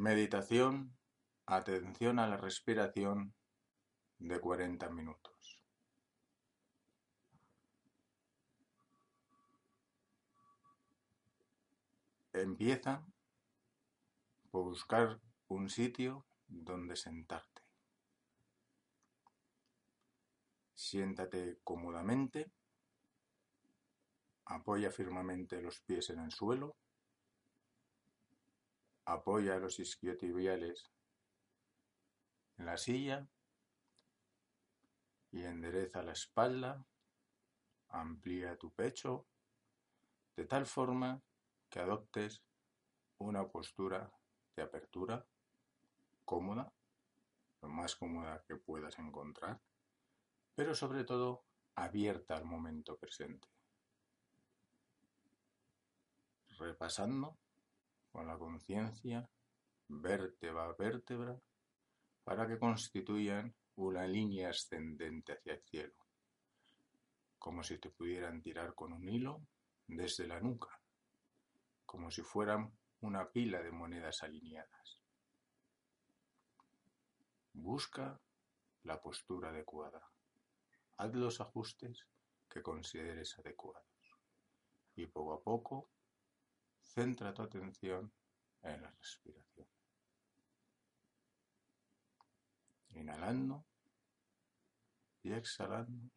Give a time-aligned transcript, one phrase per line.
[0.00, 0.96] Meditación,
[1.44, 3.34] atención a la respiración
[4.18, 5.62] de 40 minutos.
[12.32, 13.04] Empieza
[14.50, 17.60] por buscar un sitio donde sentarte.
[20.72, 22.50] Siéntate cómodamente,
[24.46, 26.79] apoya firmemente los pies en el suelo
[29.04, 30.90] Apoya los isquiotibiales
[32.58, 33.28] en la silla
[35.32, 36.84] y endereza la espalda,
[37.88, 39.26] amplía tu pecho
[40.36, 41.22] de tal forma
[41.68, 42.42] que adoptes
[43.18, 44.12] una postura
[44.56, 45.26] de apertura
[46.24, 46.72] cómoda,
[47.62, 49.60] lo más cómoda que puedas encontrar,
[50.54, 53.48] pero sobre todo abierta al momento presente.
[56.58, 57.38] Repasando
[58.10, 59.28] con la conciencia
[59.88, 61.40] vértebra a vértebra
[62.24, 66.06] para que constituyan una línea ascendente hacia el cielo,
[67.38, 69.40] como si te pudieran tirar con un hilo
[69.86, 70.80] desde la nuca,
[71.86, 75.00] como si fueran una pila de monedas alineadas.
[77.52, 78.20] Busca
[78.84, 80.06] la postura adecuada.
[80.98, 82.06] Haz los ajustes
[82.48, 83.86] que consideres adecuados.
[84.94, 85.88] Y poco a poco
[86.94, 88.12] Centra tu atención
[88.62, 89.68] en la respiración.
[92.88, 93.64] Inhalando
[95.22, 96.10] y exhalando.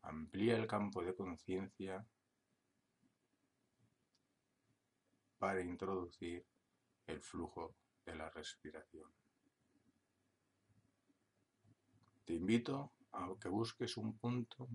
[0.00, 2.06] Amplía el campo de conciencia
[5.38, 6.46] para introducir
[7.06, 9.12] el flujo de la respiración.
[12.24, 14.70] Te invito a que busques un punto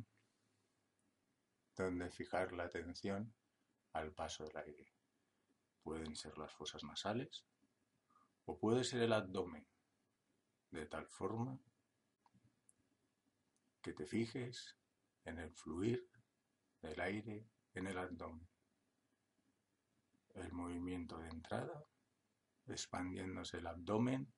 [1.76, 3.34] donde fijar la atención
[3.97, 4.94] al paso del aire.
[5.81, 7.46] Pueden ser las fosas nasales
[8.46, 9.68] o puede ser el abdomen,
[10.72, 11.59] de tal forma
[13.81, 14.78] que te fijes
[15.25, 16.09] en el fluir
[16.81, 18.47] del aire en el abdomen.
[20.35, 21.84] El movimiento de entrada,
[22.68, 24.34] expandiéndose el abdomen,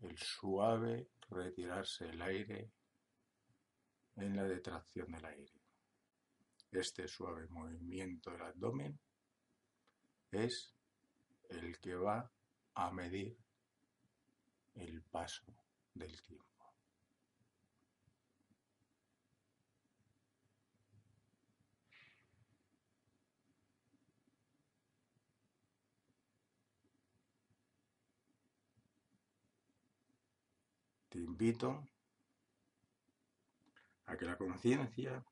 [0.00, 2.72] el suave retirarse el aire
[4.16, 5.61] en la detracción del aire.
[6.72, 8.98] Este suave movimiento del abdomen
[10.30, 10.74] es
[11.50, 12.32] el que va
[12.74, 13.36] a medir
[14.72, 15.44] el paso
[15.92, 16.46] del tiempo.
[31.10, 31.86] Te invito
[34.06, 35.22] a que la conciencia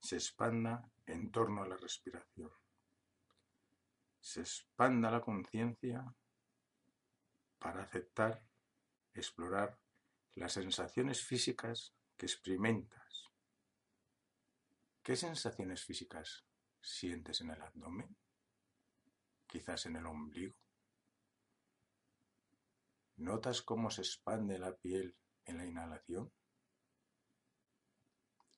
[0.00, 2.50] se expanda en torno a la respiración.
[4.20, 6.14] Se expanda la conciencia
[7.58, 8.44] para aceptar,
[9.14, 9.78] explorar
[10.34, 13.30] las sensaciones físicas que experimentas.
[15.02, 16.44] ¿Qué sensaciones físicas
[16.80, 18.16] sientes en el abdomen?
[19.46, 20.56] Quizás en el ombligo.
[23.16, 26.32] ¿Notas cómo se expande la piel en la inhalación?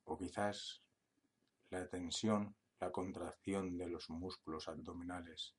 [0.05, 0.83] O quizás
[1.71, 5.55] la tensión, la contracción de los músculos abdominales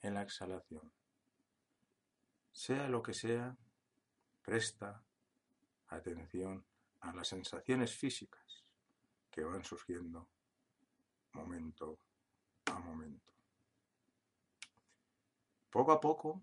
[0.00, 0.92] en la exhalación.
[2.50, 3.56] Sea lo que sea,
[4.42, 5.04] presta
[5.88, 6.64] atención
[7.00, 8.64] a las sensaciones físicas
[9.30, 10.28] que van surgiendo
[11.32, 11.98] momento
[12.66, 13.32] a momento.
[15.70, 16.42] Poco a poco,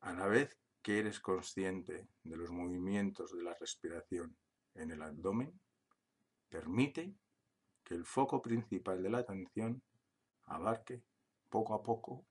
[0.00, 4.36] a la vez que eres consciente de los movimientos de la respiración
[4.74, 5.60] en el abdomen,
[6.52, 7.16] Permite
[7.82, 9.82] que el foco principal de la atención
[10.44, 11.02] abarque
[11.48, 12.26] poco a poco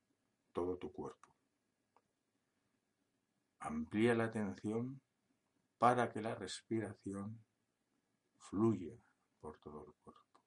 [0.51, 1.35] todo tu cuerpo.
[3.57, 5.01] Amplía la atención
[5.79, 7.43] para que la respiración
[8.37, 8.93] fluya
[9.39, 10.39] por todo el cuerpo.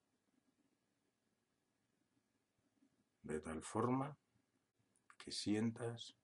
[3.23, 4.17] De tal forma
[5.19, 6.17] que sientas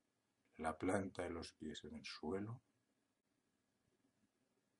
[0.55, 2.61] la planta de los pies en el suelo.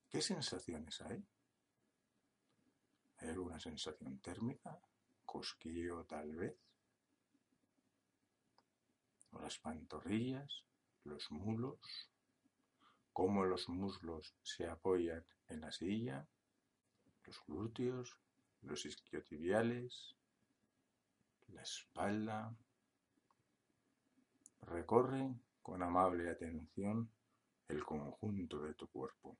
[0.07, 1.27] ¿Qué sensaciones hay?
[3.21, 4.79] ¿Hay sensación térmica?
[5.25, 6.55] ¿Cosquilleo tal vez?
[9.39, 10.65] las pantorrillas,
[11.03, 11.79] los mulos,
[13.13, 16.27] cómo los muslos se apoyan en la silla,
[17.25, 18.17] los glúteos,
[18.61, 20.15] los isquiotibiales,
[21.47, 22.55] la espalda.
[24.61, 27.09] Recorre con amable atención
[27.67, 29.37] el conjunto de tu cuerpo.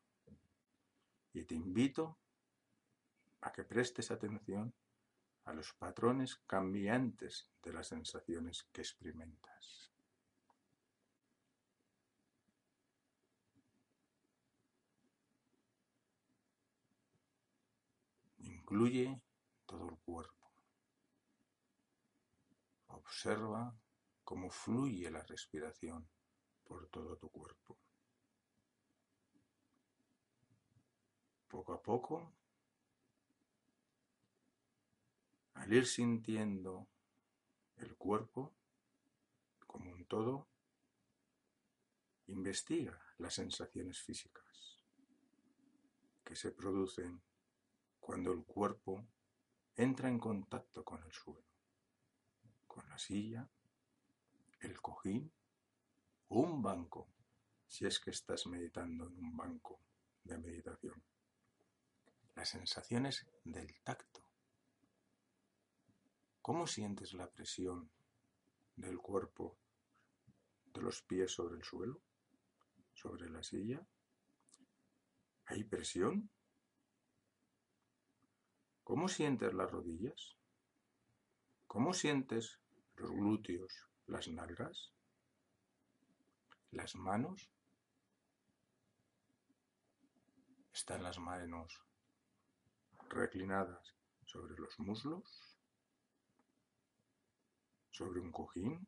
[1.34, 2.18] Y te invito
[3.42, 4.74] a que prestes atención
[5.46, 9.92] a los patrones cambiantes de las sensaciones que experimentas.
[18.38, 19.22] Incluye
[19.66, 20.52] todo el cuerpo.
[22.88, 23.76] Observa
[24.24, 26.08] cómo fluye la respiración
[26.64, 27.78] por todo tu cuerpo.
[31.50, 32.34] Poco a poco
[35.72, 36.90] Ir sintiendo
[37.78, 38.52] el cuerpo
[39.66, 40.50] como un todo,
[42.28, 44.84] investiga las sensaciones físicas
[46.26, 47.22] que se producen
[48.02, 49.08] cuando el cuerpo
[49.78, 51.48] entra en contacto con el suelo,
[52.68, 53.50] con la silla,
[54.60, 55.32] el cojín
[56.28, 57.08] o un banco,
[57.66, 59.80] si es que estás meditando en un banco
[60.26, 61.02] de meditación.
[62.36, 64.31] Las sensaciones del tacto
[66.42, 67.92] ¿Cómo sientes la presión
[68.76, 69.60] del cuerpo
[70.74, 72.02] de los pies sobre el suelo?
[72.96, 73.86] ¿Sobre la silla?
[75.46, 76.32] ¿Hay presión?
[78.84, 80.36] ¿Cómo sientes las rodillas?
[81.68, 82.60] ¿Cómo sientes
[82.96, 84.92] los glúteos, las nalgas?
[86.72, 87.52] ¿Las manos?
[90.74, 91.86] ¿Están las manos
[93.10, 93.96] reclinadas
[94.26, 95.51] sobre los muslos?
[97.92, 98.88] Sobre un cojín,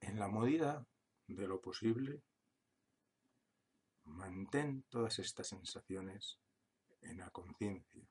[0.00, 0.86] en la medida
[1.26, 2.22] de lo posible,
[4.04, 6.38] mantén todas estas sensaciones
[7.02, 8.02] en la conciencia,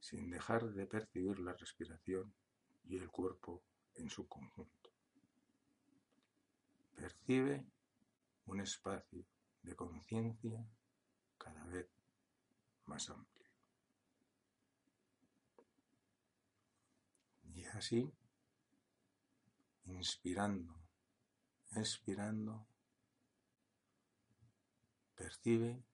[0.00, 2.32] sin dejar de percibir la respiración
[2.84, 3.62] y el cuerpo
[3.96, 4.90] en su conjunto.
[6.96, 7.66] Percibe
[8.46, 9.24] un espacio
[9.62, 10.64] de conciencia
[11.36, 11.88] cada vez
[12.86, 13.37] más amplio.
[17.78, 18.12] Así,
[19.86, 20.74] inspirando,
[21.76, 22.66] expirando,
[25.14, 25.84] percibe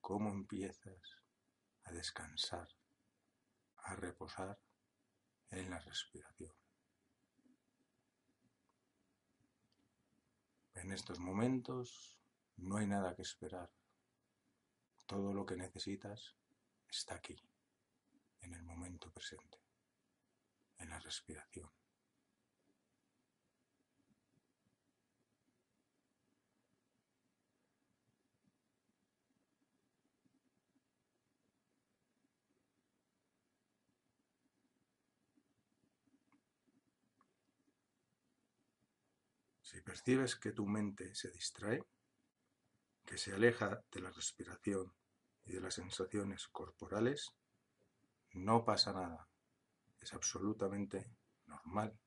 [0.00, 1.00] cómo empiezas
[1.84, 2.68] a descansar,
[3.78, 4.58] a reposar
[5.50, 6.54] en la respiración.
[10.74, 12.18] En estos momentos
[12.58, 13.70] no hay nada que esperar.
[15.06, 16.36] Todo lo que necesitas
[16.88, 17.42] está aquí,
[18.42, 19.69] en el momento presente
[20.80, 21.70] en la respiración.
[39.62, 41.84] Si percibes que tu mente se distrae,
[43.06, 44.92] que se aleja de la respiración
[45.44, 47.30] y de las sensaciones corporales,
[48.32, 49.29] no pasa nada
[50.00, 51.98] es absolutamente normal.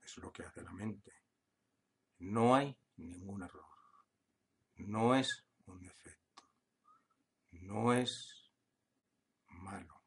[0.00, 1.12] Es lo que hace la mente.
[2.18, 3.66] No hay ningún error.
[4.76, 6.44] No es un defecto.
[7.50, 8.52] No es
[9.48, 10.02] malo.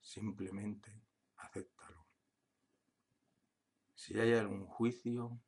[0.00, 1.04] Simplemente
[1.36, 2.06] acéptalo.
[3.94, 5.40] Si hay algún juicio,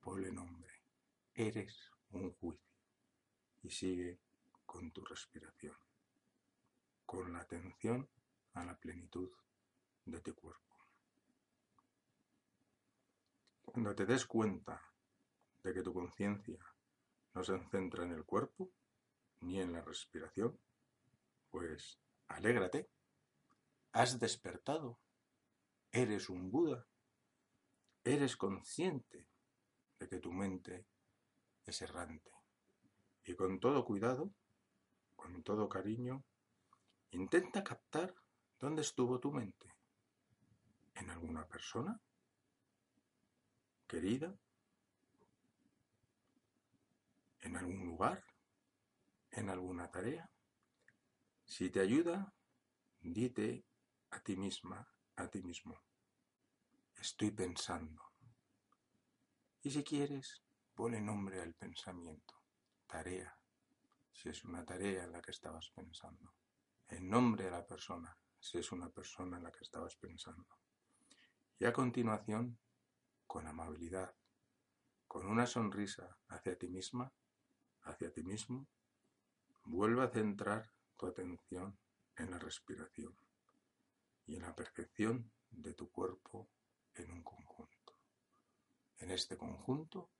[0.00, 0.72] ponle nombre.
[1.34, 2.66] Eres un juicio.
[3.62, 4.20] Y sigue
[4.64, 5.76] con tu respiración.
[7.04, 8.08] Con la atención
[8.54, 9.30] a la plenitud
[10.10, 10.76] de tu cuerpo.
[13.62, 14.82] Cuando te des cuenta
[15.62, 16.58] de que tu conciencia
[17.34, 18.70] no se centra en el cuerpo
[19.40, 20.58] ni en la respiración,
[21.50, 22.90] pues alégrate,
[23.92, 24.98] has despertado,
[25.92, 26.86] eres un Buda,
[28.04, 29.26] eres consciente
[29.98, 30.86] de que tu mente
[31.64, 32.32] es errante.
[33.24, 34.32] Y con todo cuidado,
[35.14, 36.24] con todo cariño,
[37.12, 38.14] intenta captar
[38.58, 39.69] dónde estuvo tu mente
[41.00, 41.98] en alguna persona
[43.86, 44.38] querida,
[47.40, 48.22] en algún lugar,
[49.30, 50.30] en alguna tarea.
[51.44, 52.32] Si te ayuda,
[53.00, 53.64] dite
[54.10, 55.80] a ti misma, a ti mismo,
[56.96, 58.12] estoy pensando.
[59.62, 60.42] Y si quieres,
[60.74, 62.34] pone nombre al pensamiento,
[62.86, 63.34] tarea,
[64.12, 66.34] si es una tarea en la que estabas pensando,
[66.88, 70.59] en nombre de la persona, si es una persona en la que estabas pensando
[71.60, 72.58] Y a continuación,
[73.26, 74.16] con amabilidad,
[75.06, 77.12] con una sonrisa hacia ti misma,
[77.82, 78.66] hacia ti mismo,
[79.64, 81.78] vuelve a centrar tu atención
[82.16, 83.14] en la respiración
[84.24, 86.48] y en la percepción de tu cuerpo
[86.94, 87.94] en un conjunto.
[88.96, 90.10] En este conjunto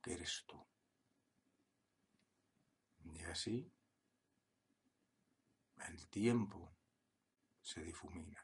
[0.00, 0.66] que eres tú.
[3.12, 3.70] Y así
[5.86, 6.74] el tiempo
[7.60, 8.42] se difumina.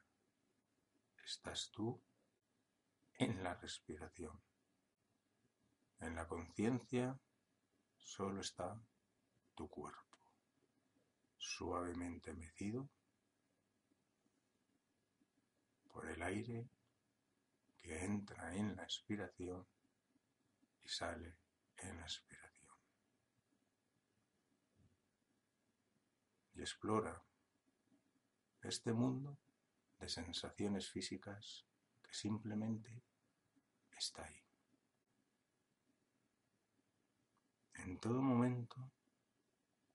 [1.24, 2.02] Estás tú
[3.24, 4.38] en la respiración.
[6.00, 7.18] En la conciencia
[7.98, 8.78] solo está
[9.54, 10.18] tu cuerpo,
[11.38, 12.88] suavemente mecido
[15.90, 16.68] por el aire
[17.78, 19.66] que entra en la expiración
[20.82, 21.38] y sale
[21.78, 22.76] en la expiración.
[26.56, 27.22] Y explora
[28.62, 29.38] este mundo
[29.98, 31.64] de sensaciones físicas
[32.02, 33.02] que simplemente
[33.98, 34.42] está ahí.
[37.74, 38.90] En todo momento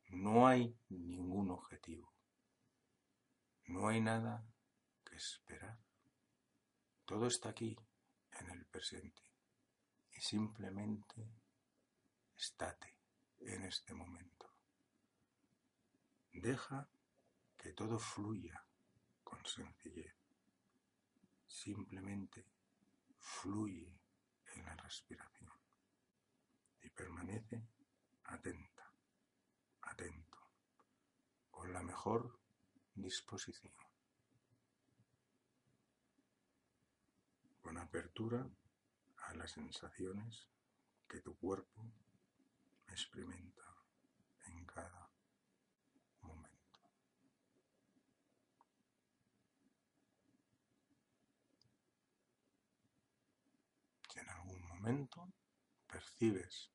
[0.10, 2.14] no hay ningún objetivo.
[3.66, 4.44] No hay nada
[5.04, 5.80] que esperar.
[7.06, 7.78] Todo está aquí,
[8.40, 9.22] en el presente.
[10.12, 11.32] Y simplemente
[12.36, 12.96] estate
[13.40, 14.54] en este momento.
[16.32, 16.90] Deja
[17.58, 18.64] que todo fluya
[19.24, 20.16] con sencillez.
[21.48, 22.46] Simplemente
[23.30, 24.02] fluye
[24.56, 25.52] en la respiración
[26.82, 27.62] y permanece
[28.26, 28.92] atenta,
[29.82, 30.38] atento,
[31.52, 32.40] con la mejor
[32.96, 33.74] disposición,
[37.62, 38.50] con apertura
[39.28, 40.48] a las sensaciones
[41.08, 41.86] que tu cuerpo
[42.88, 43.64] experimenta
[44.46, 45.10] en cada
[46.22, 46.80] momento.
[54.12, 55.34] Si en algún momento
[55.88, 56.72] percibes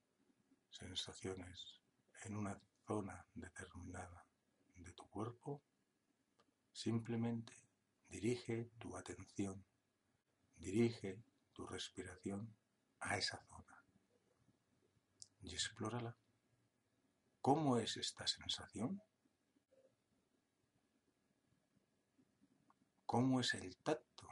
[0.69, 1.81] sensaciones
[2.25, 4.27] en una zona determinada
[4.75, 5.63] de tu cuerpo,
[6.71, 7.55] simplemente
[8.09, 9.65] dirige tu atención,
[10.57, 12.55] dirige tu respiración
[13.01, 13.83] a esa zona
[15.41, 16.15] y explórala.
[17.41, 19.03] ¿Cómo es esta sensación?
[23.07, 24.29] ¿Cómo es el tacto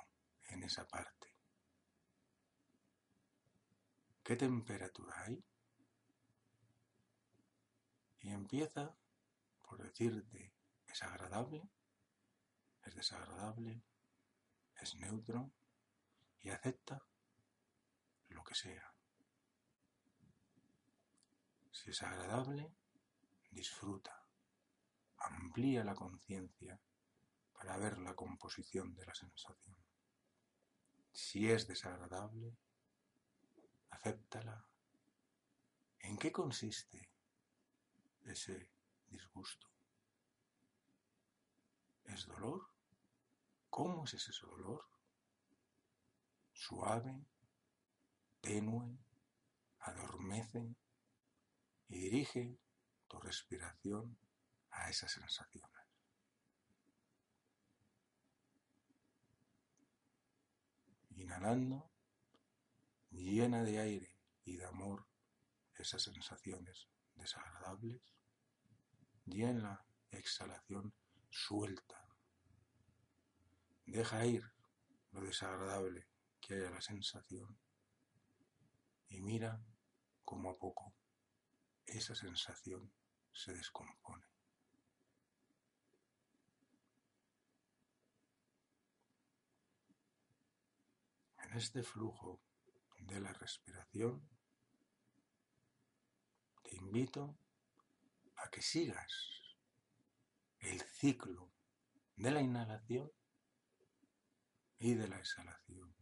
[0.48, 1.21] en esa parte?
[4.22, 5.42] ¿Qué temperatura hay?
[8.22, 8.94] y empieza
[9.62, 10.52] por decirte
[10.86, 11.68] es agradable,
[12.84, 13.82] es desagradable,
[14.80, 15.50] es neutro
[16.42, 17.02] y acepta
[18.28, 18.92] lo que sea.
[21.70, 22.70] Si es agradable,
[23.50, 24.24] disfruta,
[25.16, 26.78] amplía la conciencia
[27.54, 29.76] para ver la composición de la sensación.
[31.12, 32.54] Si es desagradable,
[33.92, 34.66] acéptala.
[36.00, 37.08] ¿En qué consiste
[38.24, 38.70] ese
[39.08, 39.68] disgusto?
[42.04, 42.68] ¿Es dolor?
[43.70, 44.84] ¿Cómo es ese dolor?
[46.52, 47.24] Suave,
[48.40, 48.98] tenue,
[49.80, 50.74] adormece
[51.88, 52.58] y dirige
[53.08, 54.18] tu respiración
[54.70, 55.70] a esas sensaciones.
[61.16, 61.91] Inhalando,
[63.12, 65.06] llena de aire y de amor
[65.74, 68.00] esas sensaciones desagradables
[69.26, 70.94] y en la exhalación
[71.30, 72.08] suelta.
[73.86, 74.44] Deja ir
[75.12, 76.08] lo desagradable
[76.40, 77.58] que haya la sensación
[79.08, 79.62] y mira
[80.24, 80.94] como a poco
[81.86, 82.92] esa sensación
[83.32, 84.26] se descompone.
[91.38, 92.40] En este flujo
[93.12, 94.26] de la respiración
[96.62, 97.36] te invito
[98.36, 99.12] a que sigas
[100.60, 101.52] el ciclo
[102.16, 103.12] de la inhalación
[104.78, 105.94] y de la exhalación.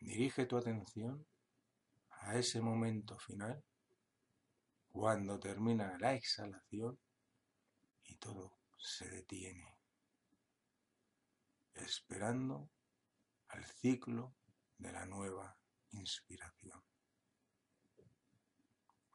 [0.00, 1.24] Dirige tu atención
[2.10, 3.62] a ese momento final
[4.90, 6.98] cuando termina la exhalación
[8.04, 9.78] y todo se detiene,
[11.74, 12.68] esperando
[13.52, 14.34] al ciclo
[14.76, 15.56] de la nueva
[15.92, 16.82] inspiración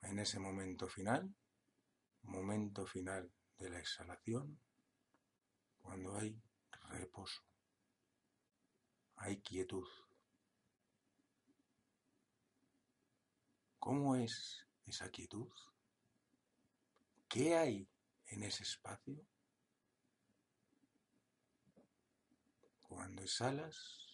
[0.08, 1.36] en ese momento final,
[2.24, 4.60] momento final de la exhalación,
[5.80, 6.42] cuando hay
[6.90, 7.44] reposo,
[9.18, 9.88] hay quietud.
[13.80, 15.52] ¿Cómo es esa quietud?
[17.28, 17.90] ¿Qué hay
[18.28, 19.26] en ese espacio?
[22.82, 24.07] Cuando exhalas,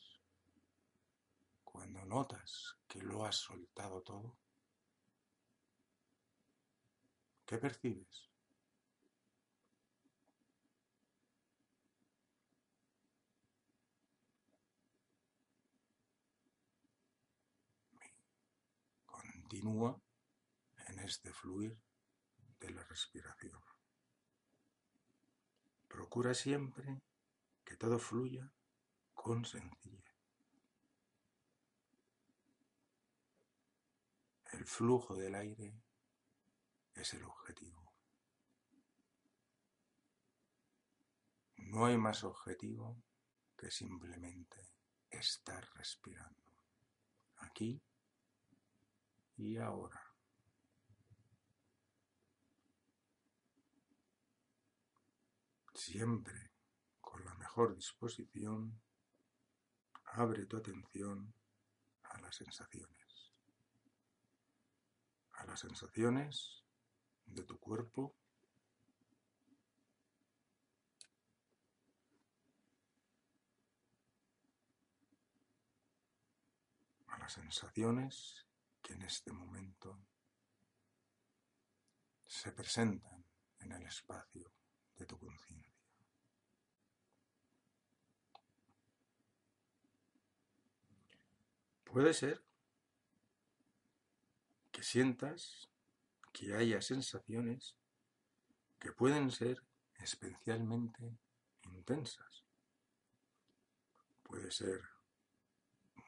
[1.73, 4.37] cuando notas que lo has soltado todo,
[7.47, 8.29] ¿qué percibes?
[19.07, 19.99] Continúa
[20.89, 21.75] en este fluir
[22.59, 23.59] de la respiración.
[25.87, 27.01] Procura siempre
[27.65, 28.51] que todo fluya
[29.15, 30.12] con sencillez.
[34.53, 35.81] El flujo del aire
[36.93, 37.91] es el objetivo.
[41.57, 43.01] No hay más objetivo
[43.57, 44.75] que simplemente
[45.09, 46.51] estar respirando,
[47.37, 47.81] aquí
[49.37, 49.99] y ahora.
[55.73, 56.51] Siempre
[57.01, 58.79] con la mejor disposición,
[60.05, 61.33] abre tu atención
[62.03, 63.02] a las sensaciones.
[65.43, 66.63] A las sensaciones
[67.25, 68.15] de tu cuerpo.
[77.07, 78.47] A las sensaciones
[78.81, 79.99] que en este momento
[82.25, 83.25] se presentan
[83.59, 84.49] en el espacio
[84.95, 85.73] de tu conciencia.
[91.83, 92.52] Puede ser
[94.73, 95.69] que sientas
[96.33, 97.77] que haya sensaciones
[98.79, 99.63] que pueden ser
[99.95, 101.17] especialmente
[101.63, 102.43] intensas.
[104.23, 104.81] Puede ser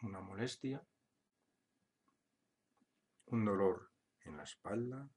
[0.02, 0.86] una molestia
[3.28, 3.92] un dolor
[4.22, 5.10] en la espalda,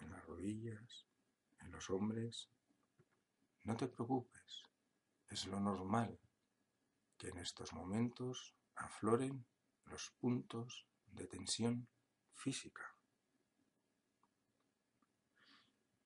[0.00, 1.06] en las rodillas,
[1.60, 2.48] en los hombres.
[3.64, 4.62] No te preocupes,
[5.28, 6.18] es lo normal
[7.18, 9.44] que en estos momentos afloren
[9.86, 11.88] los puntos de tensión
[12.42, 12.82] física.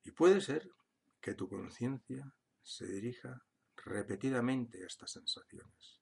[0.05, 0.71] Y puede ser
[1.21, 3.43] que tu conciencia se dirija
[3.77, 6.01] repetidamente a estas sensaciones,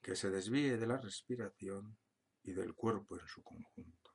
[0.00, 1.96] que se desvíe de la respiración
[2.42, 4.10] y del cuerpo en su conjunto.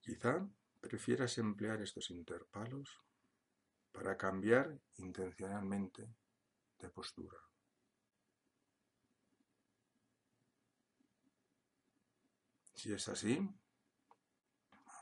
[0.00, 0.48] Quizá
[0.80, 3.00] prefieras emplear estos interpalos
[3.92, 6.08] para cambiar intencionalmente
[6.78, 7.47] de postura.
[12.78, 13.36] Si es así,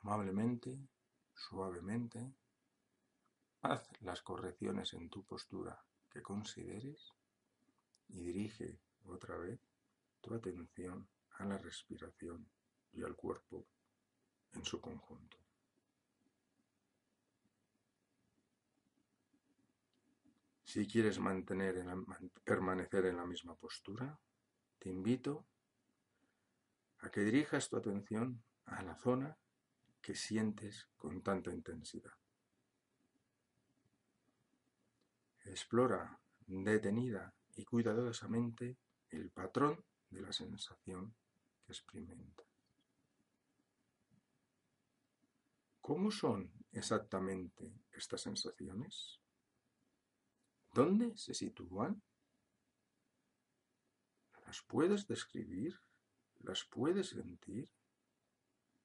[0.00, 0.88] amablemente,
[1.34, 2.32] suavemente,
[3.60, 7.12] haz las correcciones en tu postura que consideres
[8.08, 9.60] y dirige otra vez
[10.22, 12.48] tu atención a la respiración
[12.94, 13.66] y al cuerpo
[14.54, 15.36] en su conjunto.
[20.64, 21.84] Si quieres mantener
[22.42, 24.18] permanecer en la misma postura,
[24.78, 25.44] te invito
[27.06, 29.38] a que dirijas tu atención a la zona
[30.02, 32.12] que sientes con tanta intensidad.
[35.44, 38.76] Explora detenida y cuidadosamente
[39.10, 41.14] el patrón de la sensación
[41.64, 42.42] que experimenta.
[45.80, 49.20] ¿Cómo son exactamente estas sensaciones?
[50.74, 52.02] ¿Dónde se sitúan?
[54.44, 55.85] ¿Las puedes describir?
[56.46, 57.68] ¿Las puedes sentir?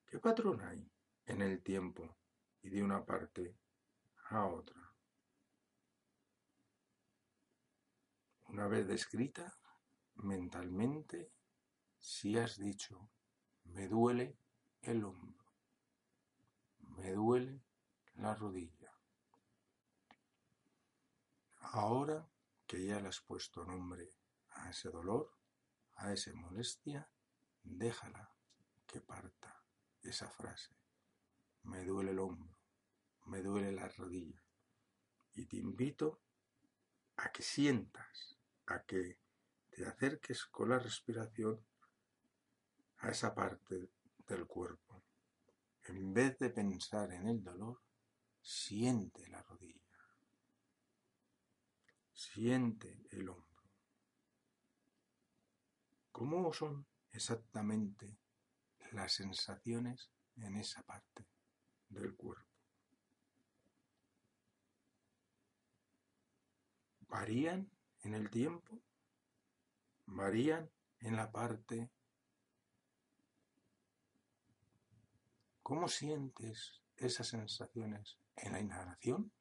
[0.07, 0.91] ¿Qué patrón hay
[1.25, 2.17] en el tiempo
[2.63, 3.55] y de una parte
[4.29, 4.91] a otra?
[8.47, 9.59] Una vez descrita
[10.15, 11.31] mentalmente,
[11.99, 13.11] si has dicho,
[13.65, 14.39] me duele
[14.81, 15.45] el hombro,
[16.79, 17.61] me duele
[18.15, 18.91] la rodilla.
[21.59, 22.27] Ahora
[22.65, 24.09] que ya le has puesto nombre
[24.49, 25.31] a ese dolor,
[25.97, 27.07] a esa molestia,
[27.63, 28.31] déjala
[28.85, 29.63] que parta
[30.01, 30.75] esa frase.
[31.63, 32.57] Me duele el hombro,
[33.25, 34.43] me duele la rodilla.
[35.33, 36.21] Y te invito
[37.17, 39.19] a que sientas a que
[39.69, 41.65] te acerques con la respiración
[42.97, 43.91] a esa parte
[44.27, 45.03] del cuerpo.
[45.83, 47.81] En vez de pensar en el dolor,
[48.41, 49.81] siente la rodilla,
[52.13, 53.63] siente el hombro.
[56.11, 58.17] ¿Cómo son exactamente
[58.91, 61.25] las sensaciones en esa parte
[61.89, 62.49] del cuerpo?
[67.07, 67.69] ¿Varían
[68.03, 68.81] en el tiempo,
[70.05, 71.91] varían en la parte.
[75.61, 79.31] ¿Cómo sientes esas sensaciones en la inhalación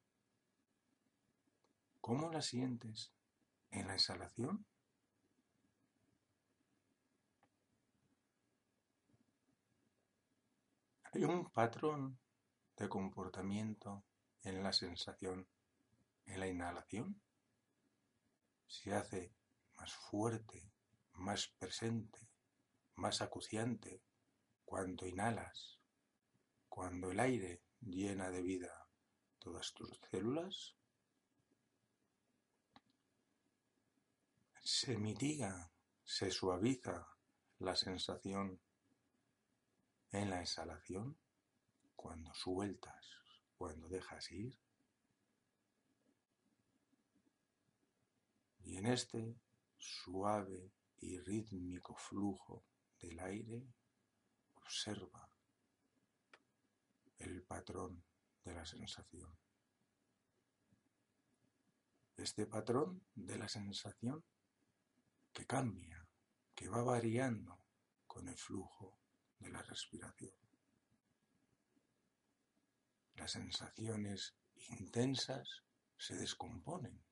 [2.01, 3.13] ¿Cómo la sientes
[3.69, 4.65] en la exhalación?
[11.13, 12.17] Hay un patrón
[12.77, 14.05] de comportamiento
[14.43, 15.45] en la sensación
[16.25, 17.21] en la inhalación.
[18.65, 19.35] Se hace
[19.75, 20.71] más fuerte,
[21.15, 22.29] más presente,
[22.95, 24.01] más acuciante
[24.63, 25.81] cuando inhalas,
[26.69, 28.87] cuando el aire llena de vida
[29.37, 30.77] todas tus células.
[34.63, 35.73] Se mitiga,
[36.05, 37.05] se suaviza
[37.59, 38.61] la sensación
[40.11, 41.17] en la exhalación
[41.95, 43.05] cuando sueltas,
[43.55, 44.59] cuando dejas ir.
[48.63, 49.35] Y en este
[49.77, 52.63] suave y rítmico flujo
[52.99, 53.65] del aire,
[54.55, 55.29] observa
[57.17, 58.03] el patrón
[58.43, 59.35] de la sensación.
[62.17, 64.23] Este patrón de la sensación
[65.33, 66.07] que cambia,
[66.53, 67.65] que va variando
[68.05, 69.00] con el flujo
[69.41, 70.33] de la respiración.
[73.15, 74.35] Las sensaciones
[74.69, 75.63] intensas
[75.97, 77.03] se descomponen,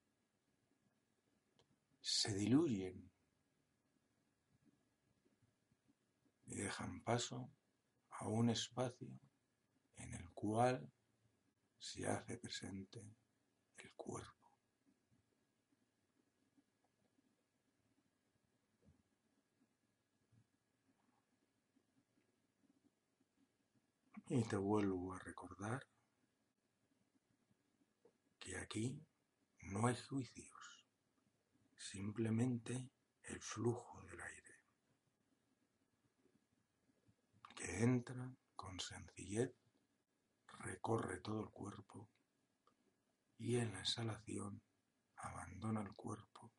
[2.01, 3.11] se diluyen
[6.45, 7.51] y dejan paso
[8.11, 9.09] a un espacio
[9.97, 10.91] en el cual
[11.77, 13.03] se hace presente
[13.77, 14.38] el cuerpo.
[24.31, 25.87] Y te vuelvo a recordar
[28.39, 29.03] que aquí
[29.61, 30.85] no hay juicios,
[31.75, 32.91] simplemente
[33.23, 34.53] el flujo del aire,
[37.55, 39.51] que entra con sencillez,
[40.59, 42.07] recorre todo el cuerpo
[43.39, 44.61] y en la exhalación
[45.15, 46.51] abandona el cuerpo,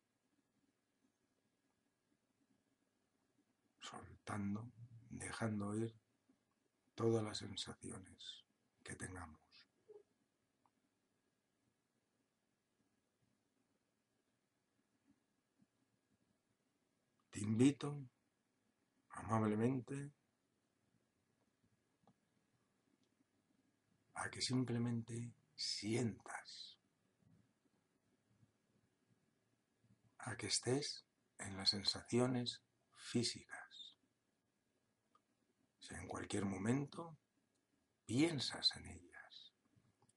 [3.79, 4.73] soltando,
[5.09, 6.00] dejando ir
[6.95, 8.45] todas las sensaciones
[8.83, 9.39] que tengamos.
[17.29, 18.09] Te invito
[19.09, 20.11] amablemente
[24.15, 26.77] a que simplemente sientas,
[30.19, 31.05] a que estés
[31.39, 32.61] en las sensaciones
[32.93, 33.60] físicas
[35.95, 37.17] en cualquier momento
[38.05, 39.53] piensas en ellas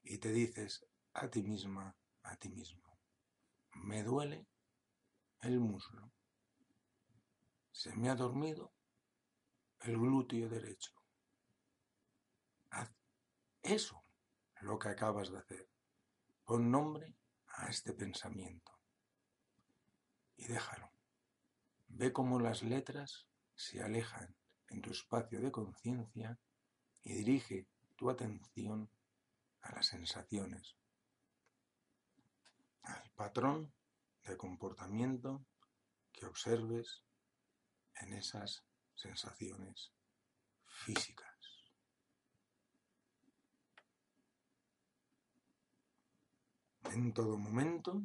[0.02, 2.98] y te dices a ti misma, a ti mismo,
[3.74, 4.46] me duele
[5.40, 6.12] el muslo,
[7.70, 8.72] se me ha dormido
[9.80, 10.92] el glúteo derecho.
[12.70, 12.90] Haz
[13.62, 14.04] eso
[14.60, 15.68] lo que acabas de hacer.
[16.44, 17.16] Pon nombre
[17.48, 18.72] a este pensamiento
[20.37, 20.90] y déjalo.
[21.87, 24.34] Ve cómo las letras se alejan
[24.74, 26.37] en tu espacio de conciencia
[27.04, 28.90] y dirige tu atención
[29.62, 30.74] a las sensaciones,
[32.82, 33.72] al patrón
[34.24, 35.46] de comportamiento
[36.12, 37.04] que observes
[38.00, 38.64] en esas
[38.96, 39.92] sensaciones
[40.66, 41.30] físicas.
[46.90, 48.02] En todo momento,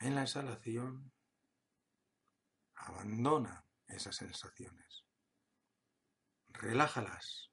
[0.00, 1.12] en la exhalación,
[2.90, 5.04] Abandona esas sensaciones.
[6.48, 7.52] Relájalas.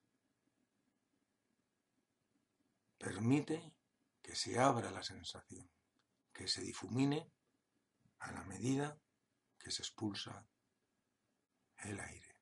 [2.98, 3.76] Permite
[4.24, 5.70] que se abra la sensación,
[6.34, 7.32] que se difumine
[8.18, 9.00] a la medida
[9.60, 10.48] que se expulsa
[11.78, 12.36] el aire.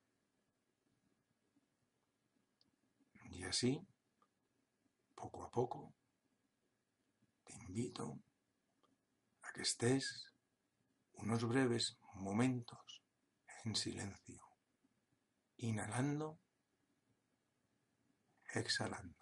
[3.30, 3.86] Y así,
[5.14, 5.94] poco a poco,
[7.44, 8.18] te invito
[9.42, 10.32] a que estés
[11.12, 12.85] unos breves momentos
[13.66, 14.42] en silencio,
[15.56, 16.40] inhalando,
[18.54, 19.15] exhalando.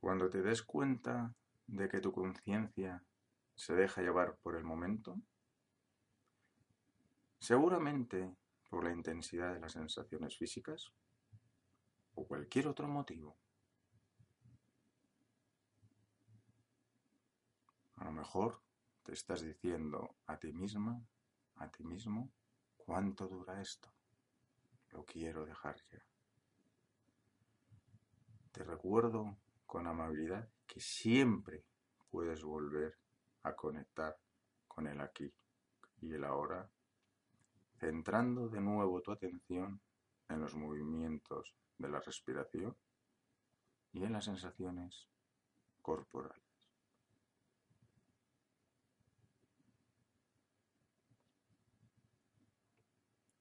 [0.00, 1.34] Cuando te des cuenta
[1.66, 3.04] de que tu conciencia
[3.54, 5.20] se deja llevar por el momento,
[7.38, 8.34] seguramente
[8.68, 10.92] por la intensidad de las sensaciones físicas
[12.14, 13.36] o cualquier otro motivo.
[17.96, 18.62] A lo mejor
[19.02, 21.02] te estás diciendo a ti misma,
[21.56, 22.30] a ti mismo,
[22.76, 23.92] ¿cuánto dura esto?
[24.90, 26.02] Lo quiero dejar ya.
[28.52, 29.36] Te recuerdo
[29.68, 31.62] con amabilidad que siempre
[32.10, 32.98] puedes volver
[33.42, 34.16] a conectar
[34.66, 35.30] con el aquí
[36.00, 36.70] y el ahora,
[37.78, 39.78] centrando de nuevo tu atención
[40.30, 42.74] en los movimientos de la respiración
[43.92, 45.06] y en las sensaciones
[45.82, 46.42] corporales.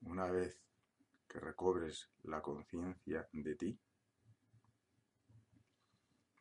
[0.02, 0.62] Una vez
[1.30, 3.80] que recobres la conciencia de ti,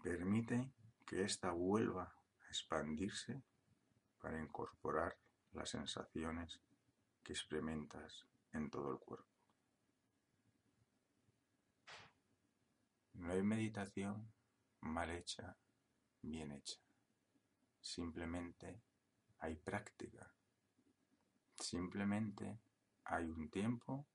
[0.07, 0.71] permite
[1.05, 3.43] que ésta vuelva a expandirse
[4.21, 5.19] para incorporar
[5.51, 6.61] las sensaciones
[7.25, 9.27] que experimentas en todo el cuerpo.
[13.15, 14.33] No hay meditación
[14.83, 15.57] mal hecha,
[16.23, 16.79] bien hecha.
[17.81, 18.81] Simplemente
[19.41, 20.33] hay práctica.
[21.59, 22.61] Simplemente
[23.03, 24.07] hay un tiempo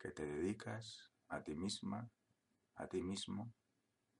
[0.00, 2.08] que te dedicas a ti misma,
[2.76, 3.52] a ti mismo,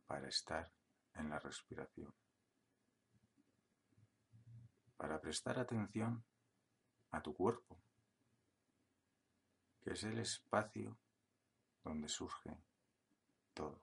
[0.07, 0.71] para estar
[1.15, 2.15] en la respiración.
[4.97, 6.25] Para prestar atención
[7.11, 7.79] a tu cuerpo,
[9.81, 10.97] que es el espacio
[11.83, 12.57] donde surge
[13.53, 13.81] todo.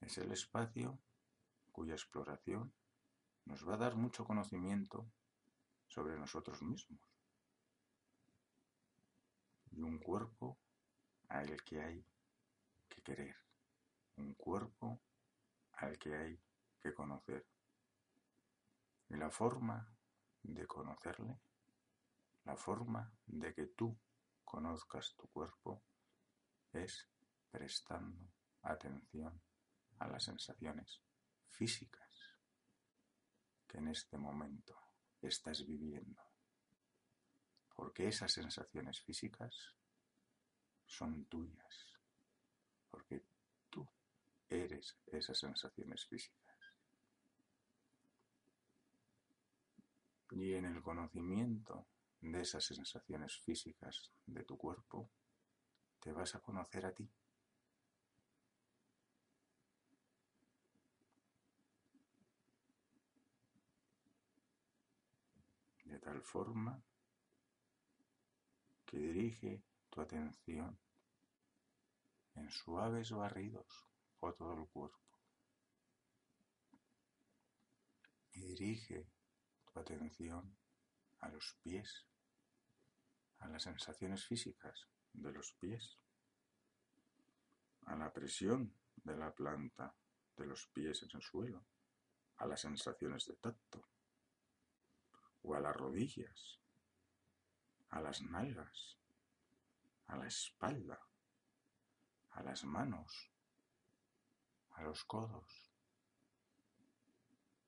[0.00, 0.98] Es el espacio
[1.72, 2.72] cuya exploración
[3.44, 5.10] nos va a dar mucho conocimiento
[5.88, 7.00] sobre nosotros mismos
[9.72, 10.58] y un cuerpo
[11.28, 12.04] al que hay
[12.88, 13.36] que querer,
[14.16, 15.00] un cuerpo
[15.80, 16.40] al que hay
[16.80, 17.46] que conocer.
[19.08, 19.94] Y la forma
[20.42, 21.40] de conocerle,
[22.44, 23.98] la forma de que tú
[24.44, 25.82] conozcas tu cuerpo
[26.72, 27.08] es
[27.50, 29.42] prestando atención
[29.98, 31.02] a las sensaciones
[31.48, 32.38] físicas
[33.66, 34.78] que en este momento
[35.20, 36.30] estás viviendo
[37.80, 39.74] porque esas sensaciones físicas
[40.84, 41.96] son tuyas,
[42.90, 43.24] porque
[44.50, 46.56] eres esas sensaciones físicas.
[50.32, 51.86] Y en el conocimiento
[52.20, 55.08] de esas sensaciones físicas de tu cuerpo,
[56.00, 57.08] te vas a conocer a ti.
[65.84, 66.82] De tal forma
[68.86, 70.78] que dirige tu atención
[72.34, 73.89] en suaves barridos
[74.20, 74.98] por todo el cuerpo.
[78.32, 79.10] Y dirige
[79.72, 80.56] tu atención
[81.20, 82.06] a los pies,
[83.38, 85.98] a las sensaciones físicas de los pies,
[87.86, 89.94] a la presión de la planta
[90.36, 91.64] de los pies en el suelo,
[92.36, 93.88] a las sensaciones de tacto
[95.42, 96.60] o a las rodillas
[97.90, 98.96] a las nalgas,
[100.06, 101.00] a la espalda,
[102.30, 103.29] a las manos,
[104.80, 105.70] a los codos,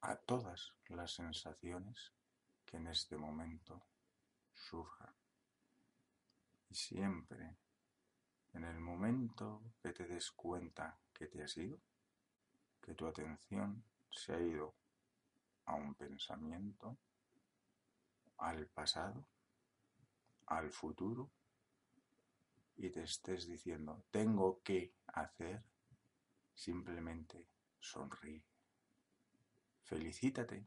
[0.00, 2.12] a todas las sensaciones
[2.64, 3.82] que en este momento
[4.54, 5.14] surjan.
[6.70, 7.58] Y siempre,
[8.54, 11.78] en el momento que te des cuenta que te has ido,
[12.80, 14.74] que tu atención se ha ido
[15.66, 16.96] a un pensamiento,
[18.38, 19.26] al pasado,
[20.46, 21.30] al futuro
[22.76, 25.62] y te estés diciendo, tengo que hacer,
[26.54, 27.48] simplemente
[27.80, 28.44] sonríe.
[29.82, 30.66] Felicítate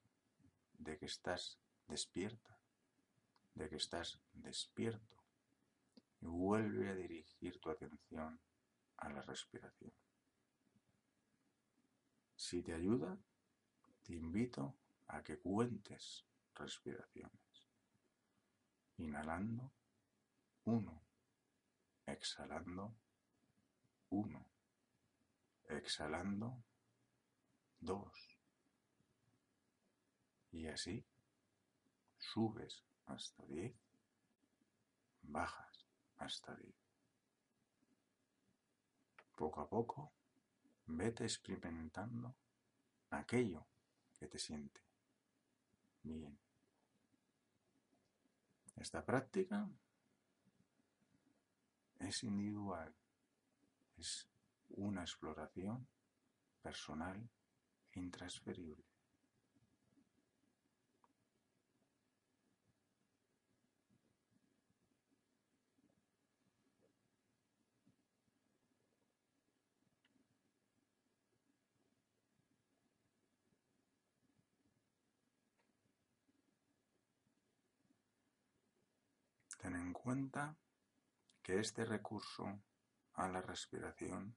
[0.77, 2.59] de que estás despierta,
[3.53, 5.17] de que estás despierto
[6.21, 8.39] y vuelve a dirigir tu atención
[8.97, 9.93] a la respiración.
[12.35, 13.17] Si te ayuda,
[14.03, 14.75] te invito
[15.07, 17.67] a que cuentes respiraciones.
[18.97, 19.71] Inhalando,
[20.65, 21.01] uno.
[22.05, 22.95] Exhalando,
[24.09, 24.54] uno.
[25.67, 26.63] Exhalando,
[27.79, 28.37] dos.
[30.51, 31.05] Y así
[32.17, 33.75] subes hasta diez,
[35.23, 35.85] bajas
[36.17, 36.75] hasta diez.
[39.35, 40.11] Poco a poco,
[40.85, 42.35] vete experimentando
[43.09, 43.65] aquello
[44.17, 44.81] que te siente
[46.03, 46.37] bien.
[48.77, 49.69] Esta práctica
[51.99, 52.93] es individual,
[53.97, 54.27] es
[54.69, 55.87] una exploración
[56.61, 57.29] personal
[57.93, 58.83] intransferible.
[79.65, 80.55] Ten en cuenta
[81.41, 82.61] que este recurso
[83.13, 84.35] a la respiración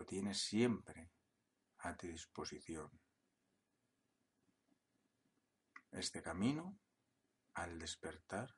[0.00, 1.10] lo tienes siempre
[1.80, 2.90] a tu disposición.
[5.90, 6.78] Este camino,
[7.52, 8.48] al despertar,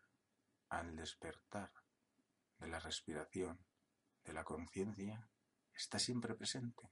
[0.68, 1.72] al despertar
[2.58, 3.58] de la respiración,
[4.22, 5.28] de la conciencia,
[5.74, 6.88] está siempre presente,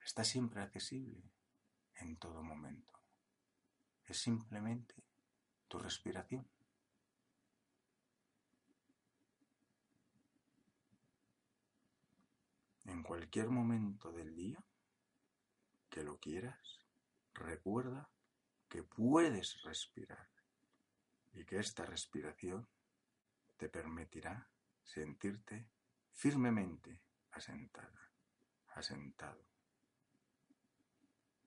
[0.00, 1.30] está siempre accesible
[1.94, 3.00] en todo momento.
[4.06, 5.04] Es simplemente
[5.68, 6.50] tu respiración.
[12.86, 14.64] En cualquier momento del día
[15.90, 16.86] que lo quieras,
[17.34, 18.08] recuerda
[18.68, 20.30] que puedes respirar
[21.32, 22.68] y que esta respiración
[23.56, 24.48] te permitirá
[24.84, 25.68] sentirte
[26.12, 28.12] firmemente asentada,
[28.68, 29.44] asentado,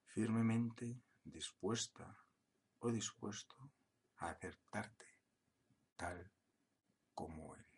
[0.04, 2.18] firmemente dispuesta
[2.80, 3.56] o dispuesto
[4.18, 5.06] a aceptarte
[5.96, 6.30] tal
[7.14, 7.70] como eres.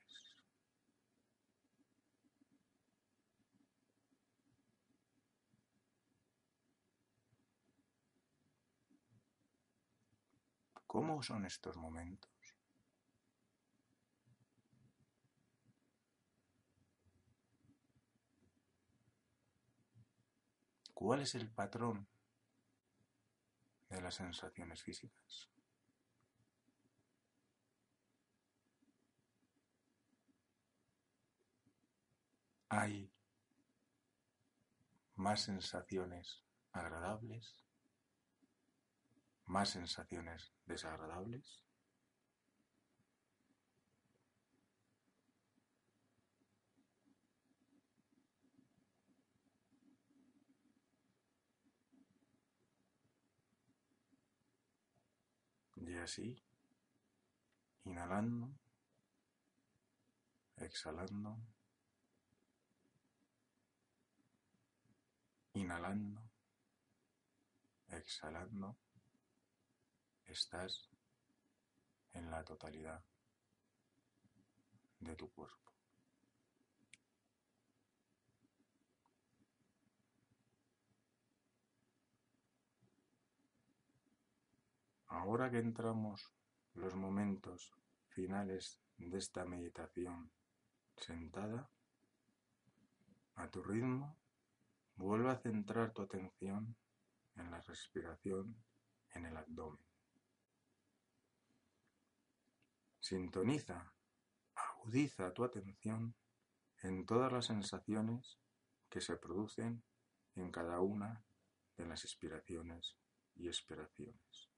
[10.93, 12.31] ¿Cómo son estos momentos?
[20.93, 22.07] ¿Cuál es el patrón
[23.89, 25.49] de las sensaciones físicas?
[32.69, 33.11] Hay
[35.15, 37.65] más sensaciones agradables
[39.47, 41.63] más sensaciones desagradables.
[55.77, 56.43] Y así,
[57.85, 58.55] inhalando,
[60.57, 61.37] exhalando,
[65.55, 66.23] inhalando,
[67.89, 68.77] exhalando
[70.27, 70.89] estás
[72.13, 73.05] en la totalidad
[75.01, 75.73] de tu cuerpo.
[85.07, 86.33] Ahora que entramos
[86.75, 87.73] los momentos
[88.09, 90.31] finales de esta meditación
[90.97, 91.71] sentada,
[93.37, 94.17] a tu ritmo,
[94.97, 96.77] vuelve a centrar tu atención
[97.37, 98.57] en la respiración
[99.15, 99.92] en el abdomen.
[103.03, 103.93] Sintoniza,
[104.55, 106.15] agudiza tu atención
[106.85, 108.39] en todas las sensaciones
[108.89, 109.83] que se producen
[110.37, 111.25] en cada una
[111.77, 112.97] de las inspiraciones
[113.35, 114.49] y expiraciones.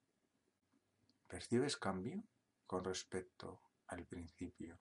[1.26, 2.22] ¿Percibes cambio
[2.66, 4.78] con respecto al principio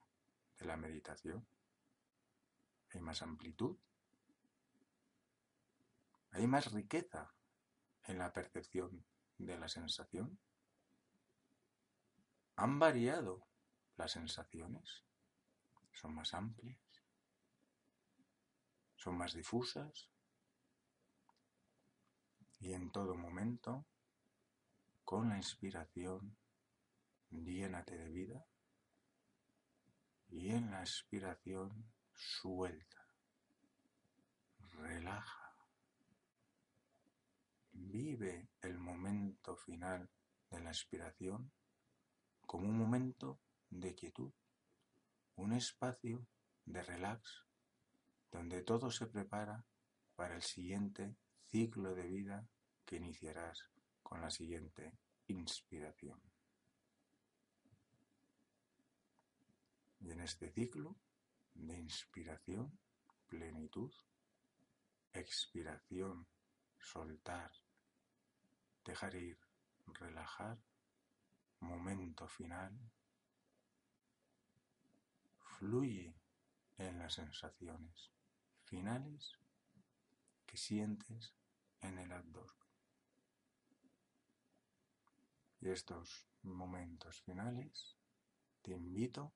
[0.60, 1.48] de la meditación?
[2.90, 3.78] ¿Hay más amplitud?
[6.32, 7.34] ¿Hay más riqueza
[8.08, 9.06] en la percepción
[9.38, 10.38] de la sensación?
[12.58, 13.53] ¿Han variado
[13.98, 15.04] las sensaciones
[15.92, 16.80] son más amplias,
[18.96, 20.10] son más difusas
[22.60, 23.86] y en todo momento,
[25.04, 26.38] con la inspiración,
[27.30, 28.46] llénate de vida
[30.30, 33.06] y en la expiración suelta,
[34.78, 35.56] relaja,
[37.74, 40.10] vive el momento final
[40.50, 41.52] de la expiración
[42.46, 43.40] como un momento
[43.74, 44.32] de quietud,
[45.36, 46.26] un espacio
[46.66, 47.46] de relax
[48.32, 49.66] donde todo se prepara
[50.16, 51.16] para el siguiente
[51.50, 52.48] ciclo de vida
[52.86, 53.70] que iniciarás
[54.02, 54.94] con la siguiente
[55.28, 56.22] inspiración.
[60.00, 60.96] Y en este ciclo
[61.54, 62.78] de inspiración,
[63.28, 63.92] plenitud,
[65.14, 66.28] expiración,
[66.80, 67.52] soltar,
[68.84, 69.40] dejar ir,
[69.88, 70.60] relajar,
[71.60, 72.78] momento final,
[75.64, 76.14] fluye
[76.78, 78.12] en las sensaciones
[78.66, 79.40] finales
[80.46, 81.34] que sientes
[81.80, 82.54] en el abdomen.
[85.62, 87.96] Y estos momentos finales
[88.62, 89.32] te invito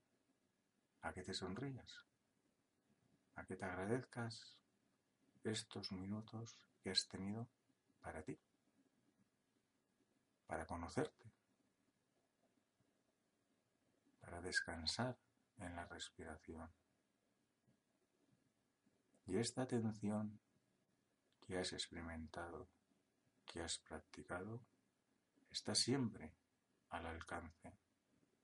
[1.02, 2.04] a que te sonrías,
[3.36, 4.58] a que te agradezcas
[5.46, 7.48] estos minutos que has tenido
[8.02, 8.38] para ti,
[10.46, 11.32] para conocerte,
[14.20, 15.18] para descansar
[15.58, 16.70] en la respiración.
[19.26, 20.40] Y esta atención
[21.46, 22.68] que has experimentado,
[23.46, 24.62] que has practicado,
[25.52, 26.34] está siempre
[26.90, 27.74] al alcance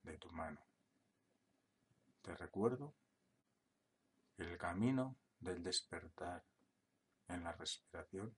[0.03, 0.61] de tu mano.
[2.22, 2.93] Te recuerdo
[4.36, 6.43] que el camino del despertar
[7.28, 8.36] en la respiración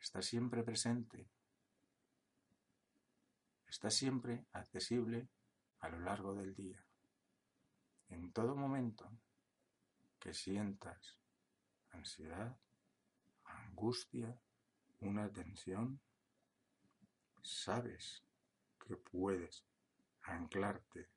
[0.00, 1.28] está siempre presente,
[3.68, 5.28] está siempre accesible
[5.80, 6.85] a lo largo del día.
[8.08, 9.10] En todo momento
[10.18, 11.18] que sientas
[11.90, 12.56] ansiedad,
[13.44, 14.40] angustia,
[15.00, 16.00] una tensión,
[17.42, 18.24] sabes
[18.86, 19.64] que puedes
[20.22, 21.08] anclarte,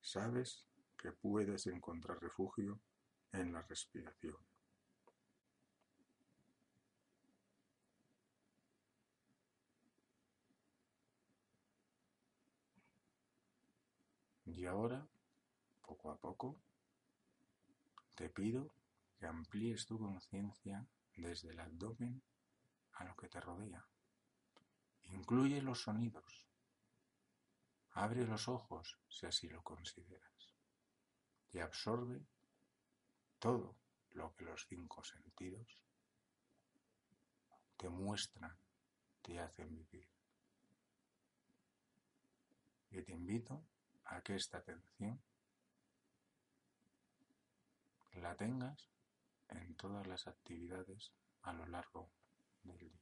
[0.00, 0.64] sabes
[0.96, 2.80] que puedes encontrar refugio
[3.32, 4.36] en la respiración.
[14.44, 15.08] Y ahora,
[15.82, 16.58] poco a poco,
[18.14, 18.74] te pido
[19.18, 22.22] que amplíes tu conciencia desde el abdomen
[22.94, 23.86] a lo que te rodea.
[25.04, 26.46] Incluye los sonidos.
[27.92, 30.54] Abre los ojos si así lo consideras.
[31.52, 32.24] Y absorbe
[33.38, 33.76] todo
[34.12, 35.82] lo que los cinco sentidos
[37.76, 38.56] te muestran,
[39.20, 40.08] te hacen vivir.
[42.90, 43.62] Y te invito
[44.04, 45.20] a que esta atención
[48.20, 48.90] la tengas
[49.48, 52.10] en todas las actividades a lo largo
[52.62, 53.01] del día.